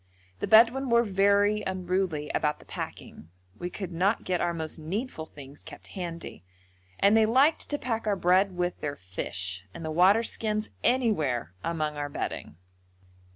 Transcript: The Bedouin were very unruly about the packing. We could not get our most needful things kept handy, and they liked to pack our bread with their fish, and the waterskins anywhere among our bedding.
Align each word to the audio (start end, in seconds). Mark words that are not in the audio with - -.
The 0.39 0.47
Bedouin 0.47 0.89
were 0.89 1.03
very 1.03 1.61
unruly 1.61 2.31
about 2.33 2.57
the 2.57 2.65
packing. 2.65 3.29
We 3.59 3.69
could 3.69 3.91
not 3.91 4.23
get 4.23 4.41
our 4.41 4.51
most 4.51 4.79
needful 4.79 5.27
things 5.27 5.61
kept 5.61 5.89
handy, 5.89 6.43
and 6.99 7.15
they 7.15 7.27
liked 7.27 7.69
to 7.69 7.77
pack 7.77 8.07
our 8.07 8.15
bread 8.15 8.53
with 8.57 8.79
their 8.81 8.95
fish, 8.95 9.63
and 9.75 9.85
the 9.85 9.91
waterskins 9.91 10.69
anywhere 10.83 11.53
among 11.63 11.97
our 11.97 12.09
bedding. 12.09 12.55